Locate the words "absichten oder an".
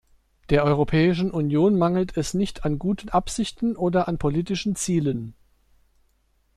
3.09-4.17